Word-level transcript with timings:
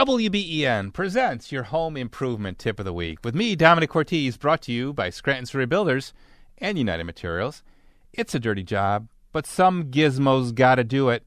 WBEN 0.00 0.94
presents 0.94 1.52
your 1.52 1.64
home 1.64 1.94
improvement 1.94 2.58
tip 2.58 2.78
of 2.78 2.86
the 2.86 2.92
week 2.92 3.18
with 3.22 3.34
me, 3.34 3.54
Domenic 3.54 3.90
Cortez, 3.90 4.38
brought 4.38 4.62
to 4.62 4.72
you 4.72 4.94
by 4.94 5.10
Scranton 5.10 5.44
Surrey 5.44 5.66
Builders 5.66 6.14
and 6.56 6.78
United 6.78 7.04
Materials. 7.04 7.62
It's 8.10 8.34
a 8.34 8.40
dirty 8.40 8.62
job, 8.62 9.08
but 9.30 9.46
some 9.46 9.90
gizmos 9.90 10.54
gotta 10.54 10.84
do 10.84 11.10
it. 11.10 11.26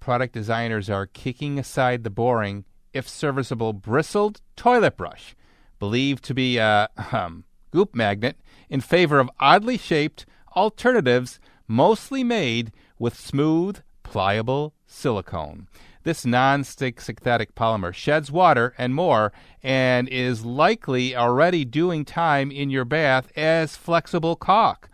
Product 0.00 0.32
designers 0.32 0.88
are 0.88 1.04
kicking 1.04 1.58
aside 1.58 2.02
the 2.02 2.08
boring, 2.08 2.64
if 2.94 3.06
serviceable, 3.06 3.74
bristled 3.74 4.40
toilet 4.56 4.96
brush, 4.96 5.36
believed 5.78 6.24
to 6.24 6.32
be 6.32 6.56
a 6.56 6.88
um, 7.12 7.44
goop 7.72 7.94
magnet, 7.94 8.38
in 8.70 8.80
favor 8.80 9.20
of 9.20 9.28
oddly 9.38 9.76
shaped 9.76 10.24
alternatives, 10.56 11.38
mostly 11.68 12.24
made 12.24 12.72
with 12.98 13.20
smooth, 13.20 13.80
pliable 14.02 14.72
silicone. 14.86 15.68
This 16.04 16.26
non-stick 16.26 17.00
synthetic 17.00 17.54
polymer 17.54 17.94
sheds 17.94 18.30
water 18.30 18.74
and 18.76 18.94
more 18.94 19.32
and 19.62 20.06
is 20.10 20.44
likely 20.44 21.16
already 21.16 21.64
doing 21.64 22.04
time 22.04 22.50
in 22.50 22.68
your 22.68 22.84
bath 22.84 23.32
as 23.34 23.78
flexible 23.78 24.36
caulk. 24.36 24.90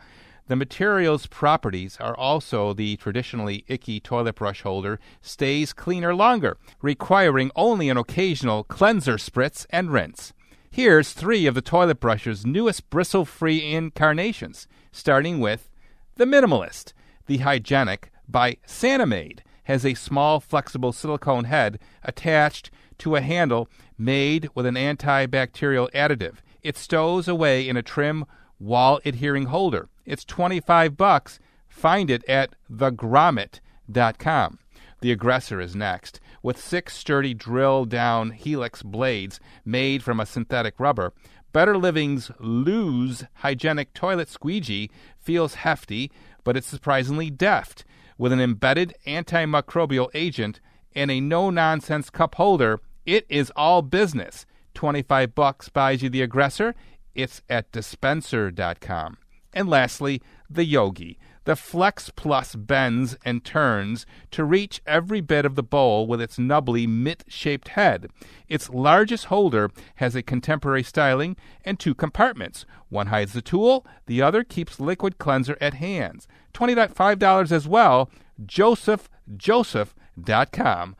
The 0.46 0.54
material's 0.54 1.26
properties 1.26 1.96
are 1.98 2.16
also 2.16 2.72
the 2.72 2.96
traditionally 2.96 3.64
icky 3.66 3.98
toilet 3.98 4.36
brush 4.36 4.62
holder 4.62 5.00
stays 5.20 5.72
cleaner 5.72 6.14
longer, 6.14 6.56
requiring 6.80 7.50
only 7.56 7.88
an 7.88 7.96
occasional 7.96 8.62
cleanser 8.62 9.16
spritz 9.16 9.66
and 9.70 9.92
rinse. 9.92 10.32
Here's 10.70 11.12
three 11.12 11.46
of 11.46 11.56
the 11.56 11.60
toilet 11.60 11.98
brush's 11.98 12.46
newest 12.46 12.88
bristle 12.88 13.24
free 13.24 13.72
incarnations, 13.72 14.68
starting 14.92 15.40
with 15.40 15.70
the 16.14 16.24
Minimalist, 16.24 16.92
the 17.26 17.38
Hygienic 17.38 18.12
by 18.28 18.58
Sanimade 18.64 19.40
has 19.64 19.84
a 19.84 19.94
small 19.94 20.40
flexible 20.40 20.92
silicone 20.92 21.44
head 21.44 21.78
attached 22.02 22.70
to 22.98 23.16
a 23.16 23.20
handle 23.20 23.68
made 23.98 24.48
with 24.54 24.66
an 24.66 24.74
antibacterial 24.74 25.90
additive. 25.92 26.36
It 26.62 26.76
stows 26.76 27.28
away 27.28 27.68
in 27.68 27.76
a 27.76 27.82
trim 27.82 28.24
wall 28.58 29.00
adhering 29.04 29.46
holder. 29.46 29.88
It's 30.04 30.24
25 30.24 30.96
bucks. 30.96 31.38
Find 31.68 32.10
it 32.10 32.24
at 32.28 32.54
thegrommet.com. 32.70 34.58
The 35.00 35.12
aggressor 35.12 35.60
is 35.60 35.74
next. 35.74 36.20
With 36.42 36.60
six 36.60 36.96
sturdy 36.96 37.34
drill 37.34 37.84
down 37.86 38.30
helix 38.30 38.82
blades 38.82 39.40
made 39.64 40.02
from 40.02 40.20
a 40.20 40.26
synthetic 40.26 40.78
rubber, 40.78 41.12
Better 41.52 41.76
Living's 41.76 42.30
Lose 42.38 43.24
hygienic 43.36 43.92
toilet 43.92 44.28
squeegee 44.28 44.90
feels 45.18 45.54
hefty, 45.54 46.10
but 46.44 46.56
it's 46.56 46.66
surprisingly 46.66 47.30
deft 47.30 47.84
with 48.20 48.32
an 48.34 48.40
embedded 48.40 48.94
antimicrobial 49.06 50.10
agent 50.12 50.60
and 50.94 51.10
a 51.10 51.22
no 51.22 51.48
nonsense 51.48 52.10
cup 52.10 52.34
holder, 52.34 52.78
it 53.06 53.24
is 53.30 53.50
all 53.56 53.80
business. 53.80 54.44
25 54.74 55.34
bucks 55.34 55.70
buys 55.70 56.02
you 56.02 56.10
the 56.10 56.20
aggressor. 56.20 56.74
It's 57.14 57.40
at 57.48 57.72
dispenser.com. 57.72 59.16
And 59.54 59.70
lastly, 59.70 60.20
the 60.50 60.66
Yogi. 60.66 61.18
The 61.44 61.56
Flex 61.56 62.10
Plus 62.10 62.54
bends 62.54 63.16
and 63.24 63.44
turns 63.44 64.06
to 64.30 64.44
reach 64.44 64.82
every 64.86 65.20
bit 65.20 65.44
of 65.44 65.54
the 65.54 65.62
bowl 65.62 66.06
with 66.06 66.20
its 66.20 66.38
nubbly 66.38 66.86
mitt 66.86 67.24
shaped 67.28 67.68
head. 67.68 68.10
Its 68.48 68.68
largest 68.68 69.26
holder 69.26 69.70
has 69.96 70.14
a 70.14 70.22
contemporary 70.22 70.82
styling 70.82 71.36
and 71.64 71.78
two 71.78 71.94
compartments. 71.94 72.66
One 72.88 73.06
hides 73.06 73.32
the 73.32 73.42
tool, 73.42 73.86
the 74.06 74.20
other 74.20 74.44
keeps 74.44 74.80
liquid 74.80 75.18
cleanser 75.18 75.56
at 75.60 75.74
hands. 75.74 76.28
$25 76.52 77.52
as 77.52 77.66
well. 77.66 78.10
Joseph 78.44 79.08
JosephJoseph.com. 79.36 80.96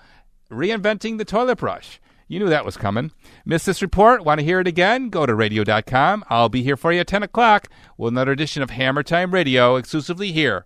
Reinventing 0.51 1.19
the 1.19 1.25
toilet 1.25 1.59
brush. 1.59 2.01
You 2.31 2.39
knew 2.39 2.49
that 2.49 2.65
was 2.65 2.77
coming. 2.77 3.11
Miss 3.45 3.65
this 3.65 3.83
report? 3.83 4.25
Want 4.25 4.39
to 4.39 4.45
hear 4.45 4.61
it 4.61 4.69
again? 4.69 5.09
Go 5.09 5.27
to 5.27 5.35
radio.com. 5.35 6.25
I'll 6.31 6.49
be 6.49 6.63
here 6.63 6.77
for 6.77 6.93
you 6.93 7.01
at 7.01 7.09
10 7.09 7.25
o'clock 7.25 7.67
with 7.99 8.13
another 8.13 8.31
edition 8.31 8.63
of 8.63 8.71
Hammer 8.71 9.03
Time 9.03 9.35
Radio 9.35 9.75
exclusively 9.75 10.31
here 10.31 10.65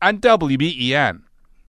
on 0.00 0.16
WBEN. 0.16 1.20